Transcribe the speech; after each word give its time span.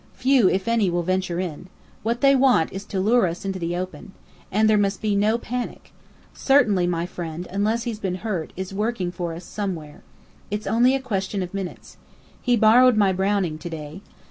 Few, 0.15 0.49
if 0.49 0.67
any, 0.67 0.89
will 0.89 1.03
venture 1.03 1.39
in. 1.39 1.67
What 2.01 2.21
they 2.21 2.35
want 2.35 2.73
is 2.73 2.85
to 2.85 2.99
lure 2.99 3.27
us 3.27 3.45
into 3.45 3.59
the 3.59 3.75
open. 3.77 4.13
And 4.51 4.67
there 4.67 4.75
must 4.79 4.99
be 4.99 5.15
no 5.15 5.37
panic. 5.37 5.93
Certainly 6.33 6.87
my 6.87 7.05
friend, 7.05 7.47
unless 7.51 7.83
he's 7.83 7.99
been 7.99 8.15
hurt, 8.25 8.51
is 8.57 8.73
working 8.73 9.11
for 9.11 9.33
us 9.33 9.45
somewhere. 9.45 10.01
It's 10.49 10.65
only 10.65 10.95
a 10.95 10.99
question 10.99 11.43
of 11.43 11.53
minutes. 11.53 11.97
He 12.41 12.55
borrowed 12.57 12.97
my 12.97 13.13
Browning 13.13 13.59
to 13.59 13.69
day. 13.69 14.01